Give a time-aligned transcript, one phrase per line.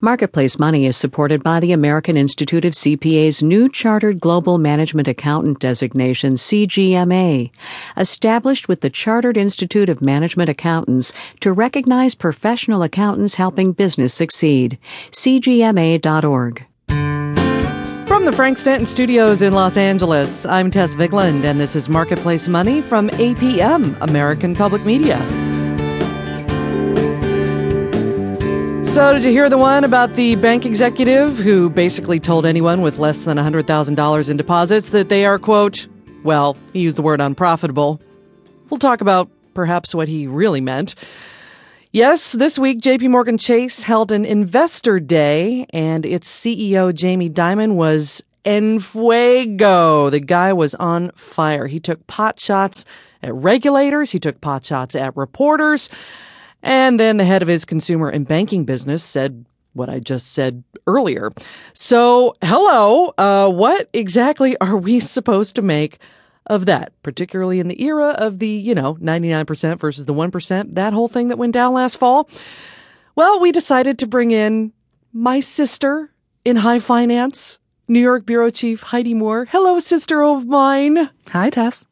[0.00, 5.58] Marketplace Money is supported by the American Institute of CPA's new Chartered Global Management Accountant
[5.58, 7.50] designation, CGMA,
[7.96, 14.78] established with the Chartered Institute of Management Accountants to recognize professional accountants helping business succeed.
[15.10, 16.64] CGMA.org.
[18.06, 22.46] From the Frank Stanton Studios in Los Angeles, I'm Tess Vigland, and this is Marketplace
[22.46, 25.47] Money from APM, American Public Media.
[28.98, 32.98] So, did you hear the one about the bank executive who basically told anyone with
[32.98, 35.86] less than $100,000 in deposits that they are, quote,
[36.24, 38.00] well, he used the word unprofitable.
[38.68, 40.96] We'll talk about perhaps what he really meant.
[41.92, 47.76] Yes, this week JP Morgan Chase held an investor day and its CEO Jamie Dimon
[47.76, 50.10] was en fuego.
[50.10, 51.68] The guy was on fire.
[51.68, 52.84] He took pot shots
[53.22, 55.88] at regulators, he took pot shots at reporters.
[56.62, 59.44] And then the head of his consumer and banking business said
[59.74, 61.30] what I just said earlier.
[61.72, 65.98] So, hello, uh, what exactly are we supposed to make
[66.46, 70.92] of that, particularly in the era of the, you know, 99% versus the 1%, that
[70.92, 72.28] whole thing that went down last fall?
[73.14, 74.72] Well, we decided to bring in
[75.12, 76.10] my sister
[76.44, 79.46] in high finance, New York Bureau Chief Heidi Moore.
[79.46, 81.10] Hello, sister of mine.
[81.30, 81.84] Hi, Tess.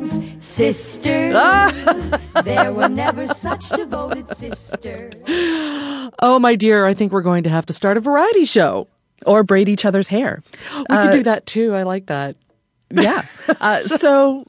[0.00, 2.12] Sisters, sisters.
[2.44, 5.14] There were never such devoted sisters.
[6.20, 8.88] Oh, my dear, I think we're going to have to start a variety show.
[9.26, 10.42] Or braid each other's hair.
[10.76, 11.74] We uh, could do that too.
[11.74, 12.36] I like that.
[12.90, 13.26] Yeah.
[13.60, 14.46] Uh, so,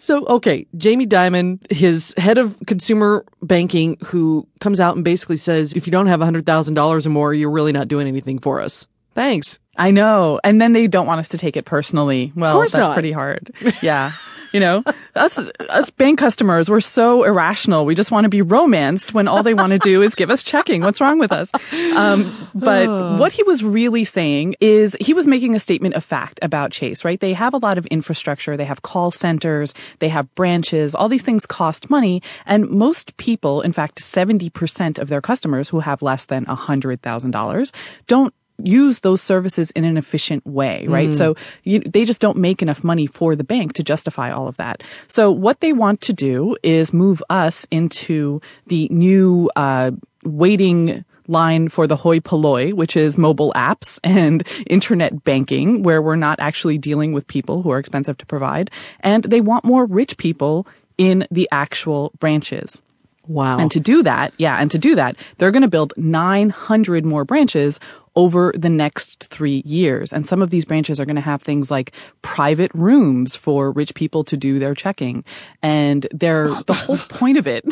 [0.00, 0.66] so okay.
[0.76, 5.92] Jamie Dimon, his head of consumer banking, who comes out and basically says, if you
[5.92, 8.88] don't have a $100,000 or more, you're really not doing anything for us.
[9.14, 9.60] Thanks.
[9.76, 10.40] I know.
[10.42, 12.32] And then they don't want us to take it personally.
[12.34, 12.94] Well, that's not.
[12.94, 13.52] pretty hard.
[13.80, 14.12] Yeah.
[14.52, 17.84] You know, us, us bank customers, we're so irrational.
[17.84, 20.42] We just want to be romanced when all they want to do is give us
[20.42, 20.82] checking.
[20.82, 21.50] What's wrong with us?
[21.94, 22.88] Um, but
[23.18, 27.04] what he was really saying is he was making a statement of fact about Chase,
[27.04, 27.20] right?
[27.20, 28.56] They have a lot of infrastructure.
[28.56, 29.74] They have call centers.
[29.98, 30.94] They have branches.
[30.94, 32.22] All these things cost money.
[32.46, 37.70] And most people, in fact, 70% of their customers who have less than $100,000
[38.06, 41.10] don't use those services in an efficient way, right?
[41.10, 41.14] Mm.
[41.14, 44.56] So you, they just don't make enough money for the bank to justify all of
[44.56, 44.82] that.
[45.06, 49.92] So what they want to do is move us into the new uh,
[50.24, 56.16] waiting line for the hoi polloi, which is mobile apps and internet banking, where we're
[56.16, 58.70] not actually dealing with people who are expensive to provide.
[59.00, 62.82] And they want more rich people in the actual branches.
[63.28, 63.58] Wow.
[63.58, 67.24] And to do that, yeah, and to do that, they're going to build 900 more
[67.24, 67.78] branches
[68.16, 70.12] over the next three years.
[70.12, 73.94] And some of these branches are going to have things like private rooms for rich
[73.94, 75.24] people to do their checking.
[75.62, 77.64] And they're the whole point of it.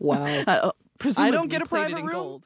[0.00, 0.24] Wow.
[0.46, 0.72] uh,
[1.16, 2.42] I don't get a private room.